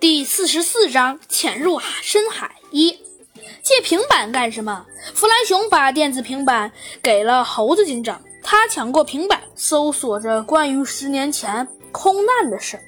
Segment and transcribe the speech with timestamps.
[0.00, 2.90] 第四十四章潜入深海一，
[3.62, 4.86] 借平板干什么？
[5.14, 6.72] 弗兰熊把电子平板
[7.02, 12.80] 给了猴子警长，他抢过平板，搜索着关于十年前空难的事。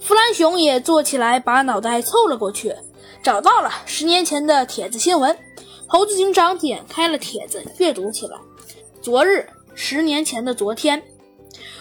[0.00, 2.74] 弗兰熊也坐起来，把脑袋凑了过去，
[3.22, 5.36] 找到了十年前的帖子新闻。
[5.86, 8.38] 猴子警长点开了帖子，阅读起来。
[9.02, 11.02] 昨日，十年前的昨天，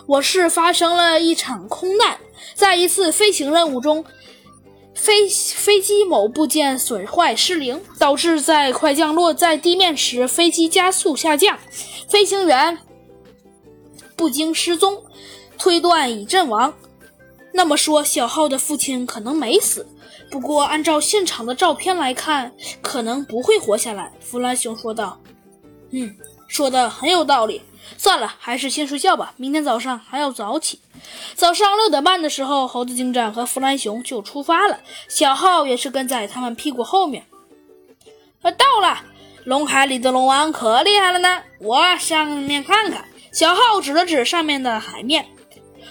[0.08, 2.18] 我市发生了一场空难，
[2.54, 4.04] 在一次飞行任务中。
[4.96, 11.58] 飞飞机某部件损坏失灵，导致在快降落在地面时，飞机加速下降，
[12.08, 12.78] 飞行员
[14.16, 15.04] 不经失踪，
[15.58, 16.74] 推断已阵亡。
[17.54, 19.88] 那么说，小浩的父亲可能没死，
[20.32, 24.12] 不过按照现场的照片来看，可能不会活下来。
[24.20, 25.20] 弗兰熊说道
[25.92, 26.16] ：“嗯，
[26.54, 27.64] 说的很有道理。
[27.98, 30.80] 算了，还是先睡觉吧，明天早上还要早起。”
[31.34, 37.26] 早上六点半的时候，猴子警长和弗兰熊就出发了，小浩也是跟在他们屁股后面。
[38.44, 39.04] 呃，到了，
[39.46, 43.04] 龙海里的龙王可厉害了呢，我上面看看。
[43.32, 45.26] 小浩指了指上面的海面。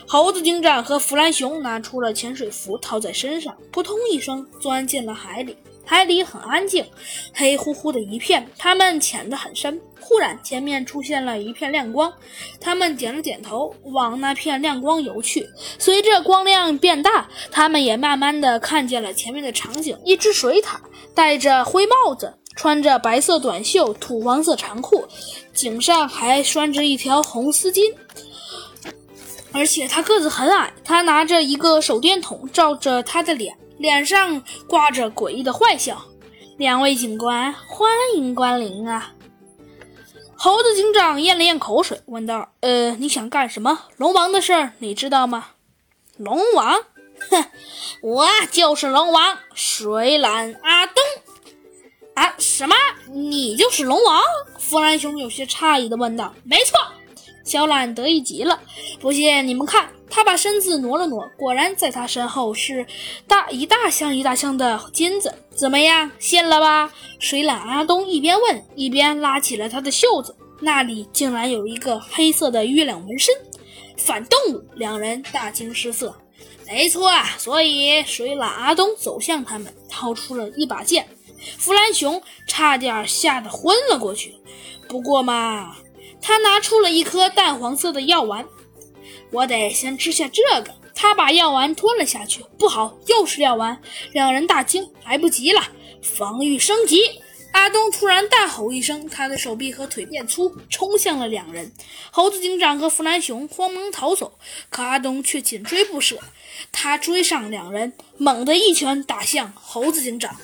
[0.06, 5.56] 猴子警长和弗兰熊拿出了潜水服套在身上，扑通一声钻进了海里。
[5.84, 6.84] 海里很安静，
[7.34, 9.80] 黑乎乎的一片，他们潜得很深。
[10.00, 12.12] 忽然，前面出现了一片亮光，
[12.60, 15.48] 他们点了点头，往那片亮光游去。
[15.78, 20.76] 随着光亮变大，他们也慢慢的看见了前面的场景：一只水獭，
[21.14, 25.04] 戴着灰帽子，穿着白色短袖、土黄色长裤，
[25.54, 27.94] 颈上还拴着一条红丝巾，
[29.52, 30.72] 而且他个子很矮。
[30.84, 33.56] 他拿着一个手电筒照着他的脸。
[33.82, 36.00] 脸上挂着诡异的坏笑。
[36.56, 39.12] 两位警官，欢迎光临啊！
[40.36, 43.86] 猴子警长咽了咽口水，问道：“呃，你想干什么？
[43.96, 45.46] 龙王的事儿你知道吗？”
[46.16, 46.80] 龙王，
[47.28, 47.44] 哼，
[48.02, 51.02] 我就是龙王，水懒阿东。
[52.14, 52.76] 啊，什么？
[53.12, 54.22] 你就是龙王？
[54.60, 56.32] 弗兰熊有些诧异的问道。
[56.46, 56.78] “没错。”
[57.52, 58.58] 小懒得意极了。
[58.98, 59.90] 不信你们看。
[60.14, 62.86] 他把身子挪了挪，果然在他身后是
[63.26, 65.34] 大一大箱一大箱的金子。
[65.54, 66.92] 怎么样，信了吧？
[67.18, 73.34] 水懒阿东一边问，一边拉起了他的袖子，那里竟然有一个黑色的月亮纹身。
[73.96, 74.62] 反动物！
[74.74, 76.14] 两人大惊失色。
[76.66, 81.06] 没错，所以水懒阿东走向他们，掏出了一把剑。
[81.56, 84.34] 弗兰熊差点吓得昏了过去。
[84.88, 85.74] 不过嘛，
[86.22, 88.46] 他拿出了一颗淡黄色的药丸。
[89.32, 90.74] 我得先吃下这个。
[90.94, 92.44] 他把药丸吞了下去。
[92.58, 93.80] 不好，又是药丸！
[94.12, 95.60] 两人大惊，来不及了，
[96.02, 97.00] 防御升级！
[97.52, 101.72] 阿东突然大吼一声，他的手臂和腿变粗，冲向了两人。
[102.10, 106.18] 猴子警长和弗兰熊慌忙逃走，可阿东却紧追不舍。
[106.70, 110.36] 他追上两人，猛地一拳打向猴子警长。